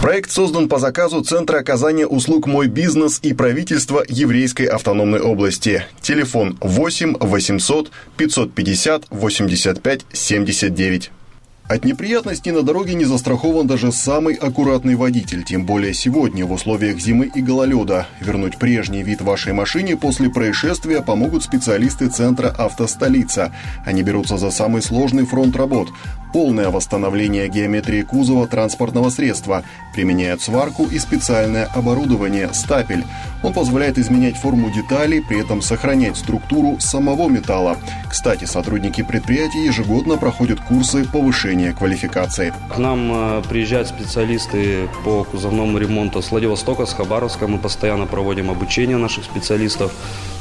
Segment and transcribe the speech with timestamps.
[0.00, 5.84] Проект создан по заказу Центра оказания услуг «Мой бизнес» и правительства Еврейской автономной области.
[6.00, 11.10] Телефон 8 800 550 85 79.
[11.68, 16.98] От неприятностей на дороге не застрахован даже самый аккуратный водитель, тем более сегодня в условиях
[16.98, 18.06] зимы и гололеда.
[18.20, 23.54] Вернуть прежний вид вашей машине после происшествия помогут специалисты Центра «Автостолица».
[23.84, 25.90] Они берутся за самый сложный фронт работ–
[26.32, 33.04] полное восстановление геометрии кузова транспортного средства, применяют сварку и специальное оборудование– стапель.
[33.42, 37.78] Он позволяет изменять форму деталей, при этом сохранять структуру самого металла.
[38.08, 42.52] Кстати, сотрудники предприятия ежегодно проходят курсы повышения квалификации.
[42.68, 47.46] К нам э, приезжают специалисты по кузовному ремонту с Владивостока, с Хабаровска.
[47.46, 49.92] Мы постоянно проводим обучение наших специалистов.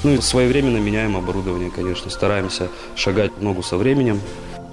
[0.03, 2.09] Ну и своевременно меняем оборудование, конечно.
[2.09, 4.19] Стараемся шагать ногу со временем.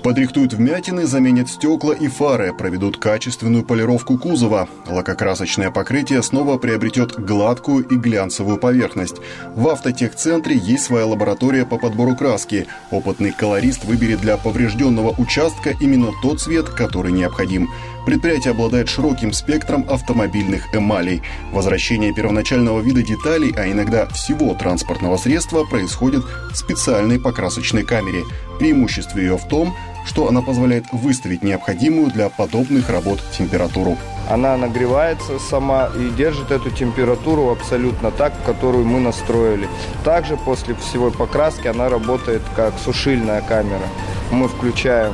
[0.03, 4.69] Подрихтуют вмятины, заменят стекла и фары, проведут качественную полировку кузова.
[4.87, 9.17] Лакокрасочное покрытие снова приобретет гладкую и глянцевую поверхность.
[9.55, 12.67] В автотехцентре есть своя лаборатория по подбору краски.
[12.93, 17.69] Опытный колорист выберет для поврежденного участка именно тот цвет, который необходим.
[18.07, 21.23] Предприятие обладает широким спектром автомобильных эмалей.
[21.51, 28.23] Возвращение первоначального вида деталей, а иногда всего транспортного средства, происходит в специальной покрасочной камере.
[28.61, 29.75] Преимущество ее в том,
[30.07, 33.99] что она позволяет выставить необходимую для подобных работ температуру.
[34.31, 39.69] Она нагревается сама и держит эту температуру абсолютно так, которую мы настроили.
[40.05, 43.87] Также после всего покраски она работает как сушильная камера.
[44.33, 45.13] Мы включаем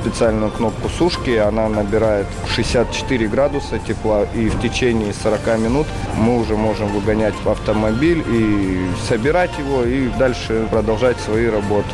[0.00, 6.56] специальную кнопку сушки, она набирает 64 градуса тепла, и в течение 40 минут мы уже
[6.56, 11.90] можем выгонять автомобиль и собирать его, и дальше продолжать свои работы.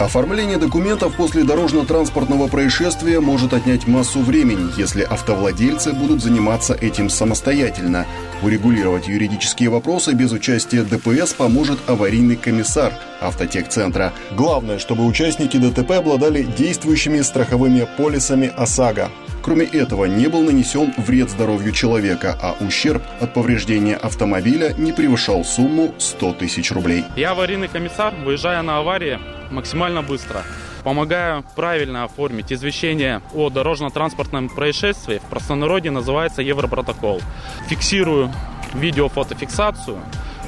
[0.00, 8.06] Оформление документов после дорожно-транспортного происшествия может отнять массу времени, если автовладельцы будут заниматься этим самостоятельно.
[8.42, 14.14] Урегулировать юридические вопросы без участия ДПС поможет аварийный комиссар автотехцентра.
[14.30, 19.10] Главное, чтобы участники ДТП обладали действующими страховыми полисами ОСАГО.
[19.42, 25.44] Кроме этого, не был нанесен вред здоровью человека, а ущерб от повреждения автомобиля не превышал
[25.44, 27.04] сумму 100 тысяч рублей.
[27.16, 29.18] Я аварийный комиссар, выезжая на аварии,
[29.50, 30.42] максимально быстро.
[30.84, 35.18] Помогаю правильно оформить извещение о дорожно-транспортном происшествии.
[35.18, 37.20] В простонародье называется Европротокол.
[37.68, 38.32] Фиксирую
[38.74, 39.98] видео-фотофиксацию,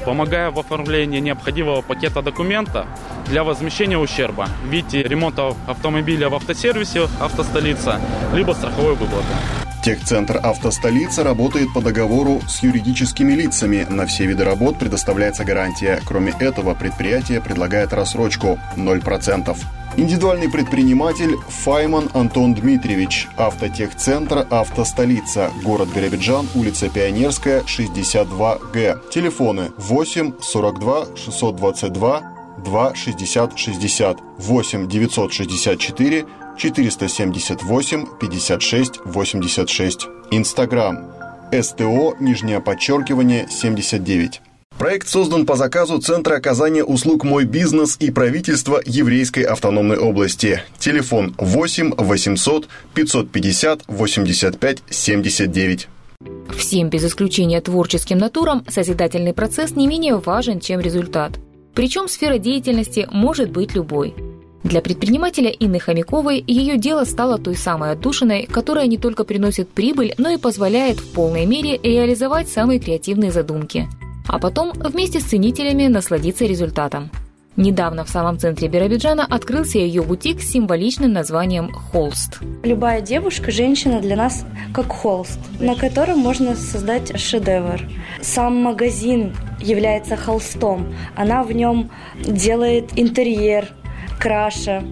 [0.05, 2.85] помогаю в оформлении необходимого пакета документа
[3.27, 8.01] для возмещения ущерба в виде ремонта автомобиля в автосервисе «Автостолица»
[8.33, 9.62] либо страховой выплаты.
[9.83, 13.85] Техцентр «Автостолица» работает по договору с юридическими лицами.
[13.89, 15.99] На все виды работ предоставляется гарантия.
[16.05, 19.57] Кроме этого, предприятие предлагает рассрочку 0%.
[19.97, 29.01] Индивидуальный предприниматель Файман Антон Дмитриевич, автотехцентр «Автостолица», город Биробиджан, улица Пионерская, 62Г.
[29.11, 32.33] Телефоны 8 42 622
[32.63, 36.25] 2 60 60 8 964
[36.57, 40.07] 478 56 86.
[40.31, 41.11] Инстаграм.
[41.51, 44.41] СТО, нижнее подчеркивание, 79.
[44.77, 50.63] Проект создан по заказу Центра оказания услуг «Мой бизнес» и правительства Еврейской автономной области.
[50.79, 55.87] Телефон 8 800 550 85 79.
[56.57, 61.33] Всем без исключения творческим натурам созидательный процесс не менее важен, чем результат.
[61.75, 64.15] Причем сфера деятельности может быть любой–
[64.63, 70.13] для предпринимателя Инны Хомяковой ее дело стало той самой отдушиной, которая не только приносит прибыль,
[70.17, 73.87] но и позволяет в полной мере реализовать самые креативные задумки.
[74.27, 77.11] А потом вместе с ценителями насладиться результатом.
[77.55, 82.39] Недавно в самом центре Биробиджана открылся ее бутик с символичным названием «Холст».
[82.63, 87.79] Любая девушка, женщина для нас как холст, на котором можно создать шедевр.
[88.21, 90.95] Сам магазин является холстом.
[91.15, 91.91] Она в нем
[92.25, 93.71] делает интерьер,
[94.19, 94.83] краша.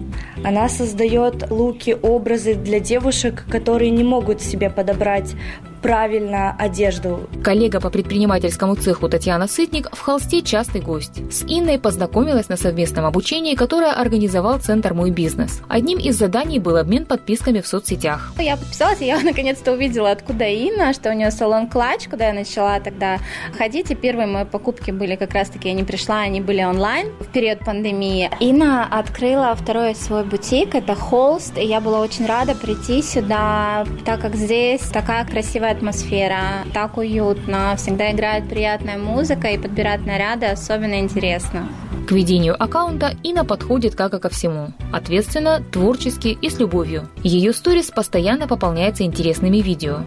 [0.44, 5.34] Она создает луки, образы для девушек, которые не могут себе подобрать
[5.82, 7.28] правильно одежду.
[7.42, 11.20] Коллега по предпринимательскому цеху Татьяна Сытник в холсте частый гость.
[11.32, 15.60] С Инной познакомилась на совместном обучении, которое организовал Центр «Мой бизнес».
[15.68, 18.32] Одним из заданий был обмен подписками в соцсетях.
[18.38, 22.32] Я подписалась, и я наконец-то увидела, откуда Инна, что у нее салон «Клатч», куда я
[22.32, 23.18] начала тогда
[23.58, 23.90] ходить.
[23.90, 27.58] И первые мои покупки были как раз-таки, я не пришла, они были онлайн в период
[27.60, 28.30] пандемии.
[28.38, 34.20] Инна открыла второй свой бутик, это «Холст», и я была очень рада прийти сюда, так
[34.20, 41.00] как здесь такая красивая атмосфера, так уютно, всегда играет приятная музыка и подбирать наряды особенно
[41.00, 41.68] интересно.
[42.06, 44.72] К ведению аккаунта Инна подходит как и ко всему.
[44.92, 47.08] Ответственно, творчески и с любовью.
[47.22, 50.00] Ее сторис постоянно пополняется интересными видео.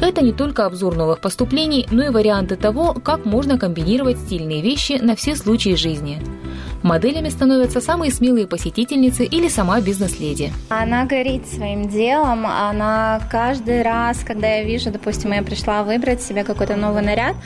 [0.00, 5.00] Это не только обзор новых поступлений, но и варианты того, как можно комбинировать стильные вещи
[5.02, 6.22] на все случаи жизни.
[6.82, 10.52] Моделями становятся самые смелые посетительницы или сама бизнес-леди.
[10.68, 16.42] Она горит своим делом, она каждый раз, когда я вижу, допустим, я пришла выбрать себе
[16.42, 17.36] какой-то новый наряд,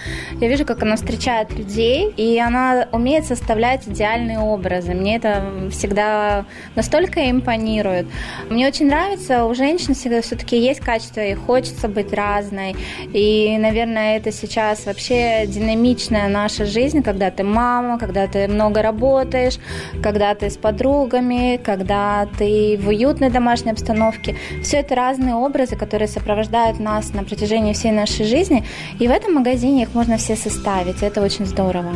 [0.40, 4.94] я вижу, как она встречает людей, и она умеет составлять идеальные образы.
[4.94, 6.44] Мне это всегда
[6.74, 8.06] настолько импонирует.
[8.50, 12.76] Мне очень нравится, у женщин всегда все-таки есть качество, и хочется быть разной.
[13.12, 19.58] И, наверное, это сейчас вообще динамичная наша жизнь, когда ты мама, когда ты много работаешь,
[20.02, 24.36] когда ты с подругами, когда ты в уютной домашней обстановке.
[24.62, 28.64] Все это разные образы, которые сопровождают нас на протяжении всей нашей жизни.
[28.98, 31.02] И в этом магазине их можно все составить.
[31.02, 31.92] Это очень здорово.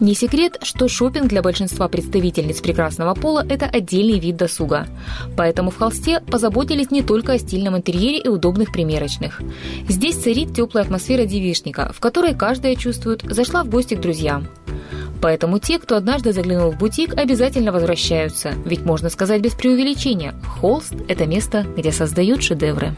[0.00, 4.86] Не секрет, что шопинг для большинства представительниц прекрасного пола– это отдельный вид досуга.
[5.36, 9.40] Поэтому в холсте позаботились не только о стильном интерьере и удобных примерочных.
[9.88, 14.48] Здесь царит теплая атмосфера девишника, в которой каждая чувствует «зашла в гости к друзьям».
[15.22, 18.52] Поэтому те, кто однажды заглянул в бутик, обязательно возвращаются.
[18.66, 22.94] Ведь можно сказать без преувеличения, холст– это место, где создают шедевры.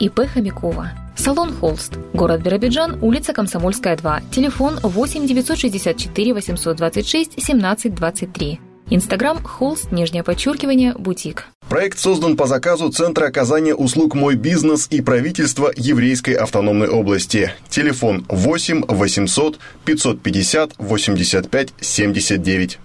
[0.00, 0.92] ИП Хомякова.
[1.16, 1.98] Салон «Холст».
[2.14, 4.22] Город Биробиджан, улица Комсомольская, 2.
[4.30, 8.60] Телефон 8 964 826 17 23.
[8.90, 11.46] Инстаграм «Холст», нижнее подчеркивание, бутик.
[11.68, 17.52] Проект создан по заказу Центра оказания услуг «Мой бизнес» и правительства Еврейской автономной области.
[17.68, 22.78] Телефон 8 800 550 85 79.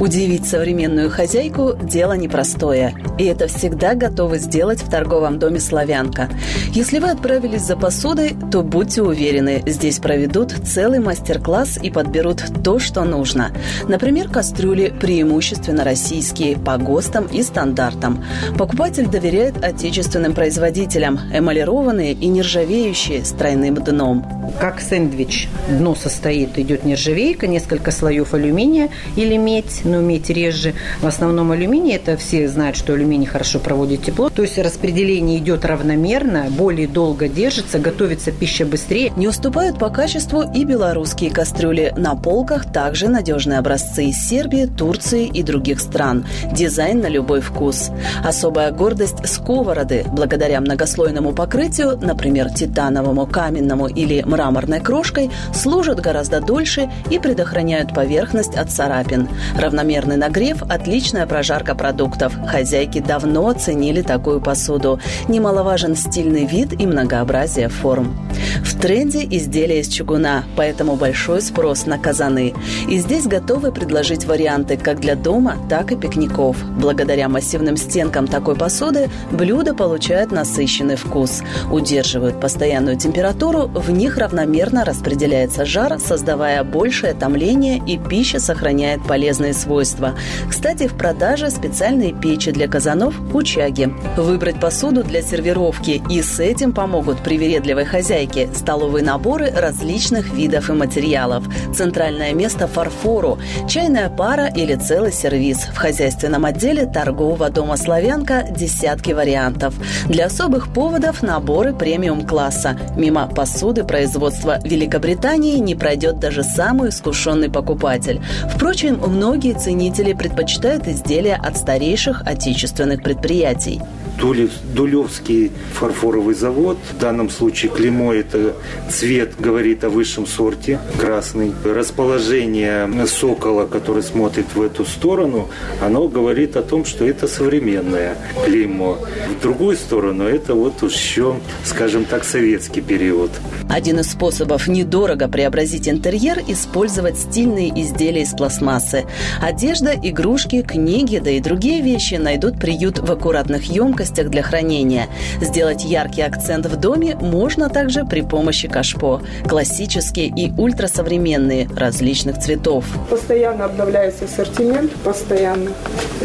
[0.00, 2.94] Удивить современную хозяйку– дело непростое.
[3.18, 6.30] И это всегда готовы сделать в торговом доме «Славянка».
[6.72, 12.78] Если вы отправились за посудой, то будьте уверены, здесь проведут целый мастер-класс и подберут то,
[12.78, 13.50] что нужно.
[13.88, 18.24] Например, кастрюли преимущественно российские, по ГОСТам и стандартам.
[18.56, 24.24] Покупатель доверяет отечественным производителям, эмалированные и нержавеющие с тройным дном.
[24.58, 25.48] Как сэндвич.
[25.68, 30.74] Дно состоит, идет нержавейка, несколько слоев алюминия или медь, но медь реже.
[31.00, 34.30] В основном алюминий, это все знают, что алюминий хорошо проводит тепло.
[34.30, 39.12] То есть распределение идет равномерно, более долго держится, готовится пища быстрее.
[39.16, 41.92] Не уступают по качеству и белорусские кастрюли.
[41.96, 46.24] На полках также надежные образцы из Сербии, Турции и других стран.
[46.52, 47.90] Дизайн на любой вкус.
[48.24, 50.04] Особая гордость сковороды.
[50.12, 58.54] Благодаря многослойному покрытию, например, титановому, каменному или мраморной крошкой, служат гораздо дольше и предохраняют поверхность
[58.54, 59.28] от царапин.
[59.58, 62.34] Равно равномерный нагрев– отличная прожарка продуктов.
[62.46, 65.00] Хозяйки давно оценили такую посуду.
[65.28, 68.14] Немаловажен стильный вид и многообразие форм.
[68.62, 72.52] В тренде изделия из чугуна, поэтому большой спрос на казаны.
[72.88, 76.58] И здесь готовы предложить варианты как для дома, так и пикников.
[76.78, 81.42] Благодаря массивным стенкам такой посуды блюда получают насыщенный вкус.
[81.72, 89.54] Удерживают постоянную температуру, в них равномерно распределяется жар, создавая большее томление и пища сохраняет полезные
[89.54, 90.14] свойства свойства.
[90.48, 93.94] Кстати, в продаже специальные печи для казанов «Учаги».
[94.16, 100.72] Выбрать посуду для сервировки и с этим помогут привередливой хозяйке столовые наборы различных видов и
[100.72, 103.38] материалов, центральное место фарфору,
[103.68, 105.58] чайная пара или целый сервиз.
[105.72, 109.74] В хозяйственном отделе торгового дома «Славянка» десятки вариантов.
[110.08, 112.76] Для особых поводов наборы премиум-класса.
[112.96, 118.20] Мимо посуды производства Великобритании не пройдет даже самый искушенный покупатель.
[118.52, 123.80] Впрочем, многие ценители предпочитают изделия от старейших отечественных предприятий.
[124.20, 126.76] Дулевский фарфоровый завод.
[126.92, 128.54] В данном случае клеймо– это
[128.90, 131.52] цвет говорит о высшем сорте, красный.
[131.64, 135.48] Расположение сокола, который смотрит в эту сторону,
[135.80, 138.98] оно говорит о том, что это современное клеймо.
[139.38, 143.30] В другую сторону это вот еще, скажем так, советский период.
[143.70, 149.06] Один из способов недорого преобразить интерьер– использовать стильные изделия из пластмассы.
[149.40, 155.06] Одежда, игрушки, книги, да и другие вещи найдут приют в аккуратных емкостях для хранения.
[155.40, 159.20] Сделать яркий акцент в доме можно также при помощи кашпо.
[159.48, 162.84] Классические и ультрасовременные, различных цветов.
[163.08, 165.70] Постоянно обновляется ассортимент, постоянно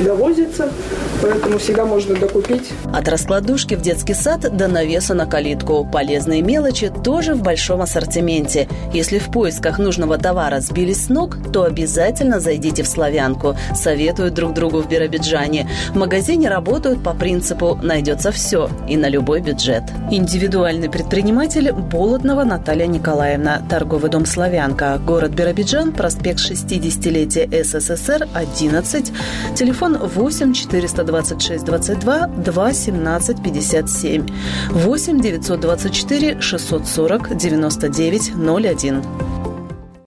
[0.04, 0.70] довозится,
[1.22, 2.72] поэтому всегда можно докупить.
[2.94, 5.88] От раскладушки в детский сад до навеса на калитку.
[5.92, 8.68] Полезные мелочи тоже в большом ассортименте.
[8.94, 13.56] Если в поисках нужного товара сбились с ног, то обязательно зайдите в «Славянку».
[13.74, 15.70] Советуют друг другу в Биробиджане.
[15.92, 19.84] В магазине работают по принципу найдется все и на любой бюджет.
[20.12, 29.12] Индивидуальный предприниматель Болотного Наталья Николаевна, торговый дом «Славянка», город Биробиджан, проспект 60-летия СССР, 11,
[29.56, 34.28] телефон 8 426 22 2 17 57,
[34.72, 39.35] 8 924 640 99 01.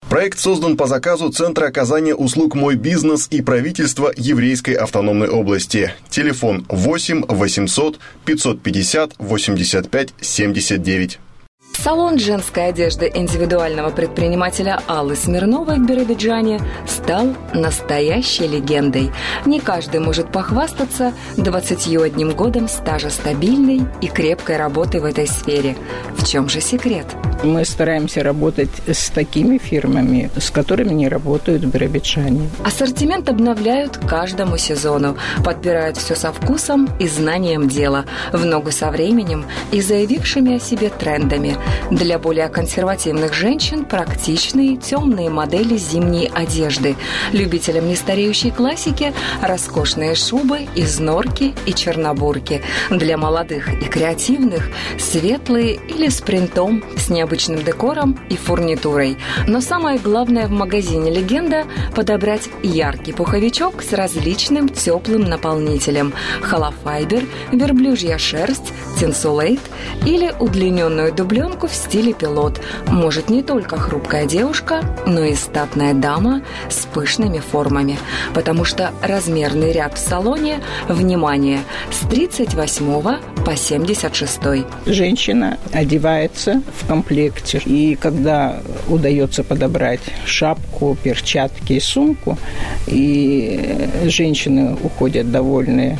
[0.09, 5.93] Проект создан по заказу Центра оказания услуг «Мой бизнес» и правительства Еврейской автономной области.
[6.09, 11.19] Телефон 8 800 550 85 79.
[11.75, 19.11] Салон женской одежды индивидуального предпринимателя Аллы Смирновой в Биробиджане стал настоящей легендой.
[19.45, 25.77] Не каждый может похвастаться 21 годом стажа стабильной и крепкой работы в этой сфере.
[26.17, 27.07] В чем же секрет?
[27.45, 32.51] Мы стараемся работать с такими фирмами, с которыми не работают биробиджане.
[32.65, 39.45] Ассортимент обновляют каждому сезону, подбирают все со вкусом и знанием дела, в ногу со временем
[39.71, 41.57] и заявившими о себе трендами.
[41.93, 46.97] Для более консервативных женщин практичные темные модели зимней одежды.
[47.33, 52.63] Любителям нестареющей классики роскошные шубы из норки и чернобурки.
[52.91, 54.69] Для молодых и креативных
[54.99, 59.19] светлые или с принтом, с необычным декором и фурнитурой.
[59.47, 66.13] Но самое главное в магазине «Легенда»– подобрать яркий пуховичок с различным теплым наполнителем.
[66.43, 69.61] Холофайбер, верблюжья шерсть, тинсулейт
[70.05, 72.61] или удлиненную дубленку в стиле пилот.
[72.87, 77.99] Может не только хрупкая девушка, но и статная дама с пышными формами.
[78.35, 84.39] Потому что размерный ряд в салоне, внимание, с 38 по 76.
[84.87, 86.89] Женщина одевается в
[87.19, 87.61] комплекте.
[87.67, 92.39] И когда удается подобрать шапку, перчатки и сумку,
[92.87, 95.99] и женщины уходят довольные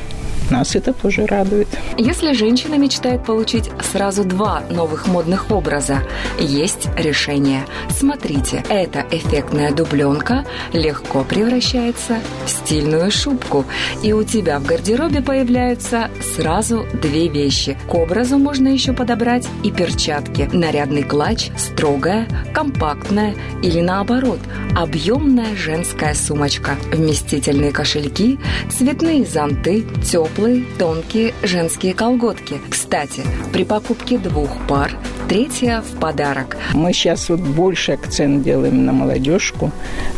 [0.51, 1.69] нас это тоже радует.
[1.97, 6.03] Если женщина мечтает получить сразу два новых модных образа,
[6.39, 7.65] есть решение.
[7.91, 13.65] Смотрите, эта эффектная дубленка легко превращается в стильную шубку,
[14.03, 17.77] и у тебя в гардеробе появляются сразу две вещи.
[17.89, 20.49] К образу можно еще подобрать и перчатки.
[20.53, 24.41] Нарядный клатч, строгая, компактная или наоборот,
[24.75, 28.39] объемная женская сумочка, вместительные кошельки,
[28.71, 32.61] цветные зонты, теплые теплые, тонкие женские колготки.
[32.71, 34.93] Кстати, при покупке двух пар
[35.29, 36.57] третья в подарок.
[36.73, 39.71] Мы сейчас вот больше акцент делаем на молодежку,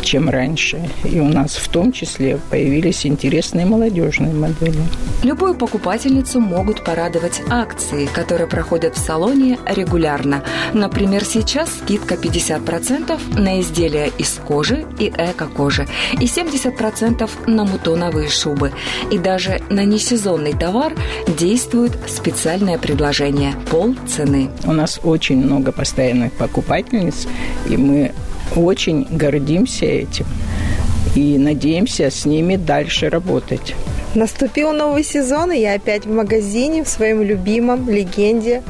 [0.03, 0.89] чем раньше.
[1.05, 4.79] И у нас в том числе появились интересные молодежные модели.
[5.25, 10.45] Любую покупательницу могут порадовать акции, которые проходят в салоне регулярно.
[10.75, 15.89] Например, сейчас скидка 50% на изделия из кожи и эко-кожи
[16.21, 18.73] и 70% на мутоновые шубы.
[19.11, 20.95] И даже на несезонный товар
[21.27, 24.51] действует специальное предложение– пол цены.
[24.65, 24.73] У
[25.03, 27.27] очень много постоянных покупательниц,
[27.69, 28.13] и мы
[28.57, 30.27] очень гордимся этим
[31.15, 33.75] и надеемся с ними дальше работать.
[34.15, 38.63] Наступил новый сезон, и я опять в магазине, в своем любимом «Легенде».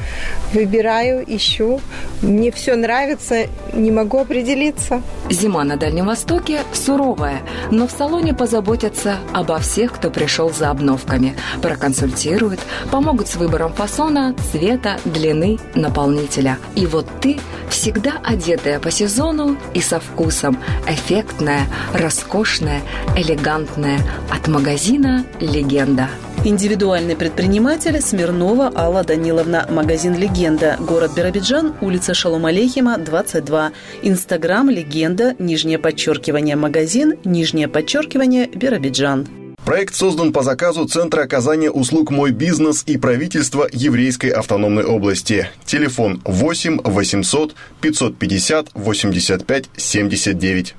[0.53, 1.81] Выбираю, ищу.
[2.21, 5.01] Мне все нравится, не могу определиться.
[5.29, 11.35] Зима на Дальнем Востоке суровая, но в салоне позаботятся обо всех, кто пришел за обновками.
[11.61, 12.59] Проконсультируют,
[12.91, 16.59] помогут с выбором фасона, цвета, длины, наполнителя.
[16.75, 20.59] И вот ты всегда одетая по сезону и со вкусом.
[20.87, 21.61] Эффектная,
[21.93, 22.81] роскошная,
[23.15, 23.99] элегантная.
[24.29, 26.09] От магазина «Легенда».
[26.43, 29.67] Индивидуальный предприниматель Смирнова Алла Даниловна.
[29.69, 30.75] Магазин «Легенда».
[30.79, 33.71] Город Биробиджан, улица Шалом Алейхима, 22.
[34.01, 39.27] Инстаграм «Легенда», нижнее подчеркивание «Магазин», нижнее подчеркивание «Биробиджан».
[39.63, 45.47] Проект создан по заказу Центра оказания услуг «Мой бизнес» и правительства Еврейской автономной области.
[45.65, 50.75] Телефон 8 800 550 85 79.